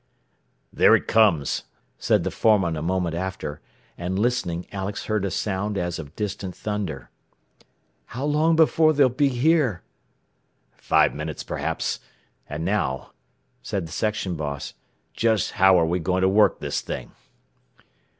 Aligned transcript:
"There 0.73 0.95
it 0.95 1.07
comes," 1.07 1.65
said 1.99 2.23
the 2.23 2.31
foreman 2.31 2.75
a 2.75 2.81
moment 2.81 3.13
after, 3.13 3.61
and 3.99 4.17
listening 4.17 4.65
Alex 4.71 5.05
heard 5.05 5.25
a 5.25 5.29
sound 5.29 5.77
as 5.77 5.99
of 5.99 6.15
distant 6.15 6.55
thunder. 6.55 7.11
"How 8.07 8.25
long 8.25 8.55
before 8.55 8.93
they'll 8.93 9.09
be 9.09 9.29
here?" 9.29 9.83
"Five 10.73 11.13
minutes, 11.13 11.43
perhaps. 11.43 11.99
And 12.49 12.65
now," 12.65 13.11
said 13.61 13.85
the 13.87 13.91
section 13.91 14.33
boss, 14.33 14.73
"just 15.13 15.51
how 15.51 15.79
are 15.79 15.85
we 15.85 15.99
going 15.99 16.21
to 16.23 16.27
work 16.27 16.57
this 16.61 16.81
thing?" 16.81 17.11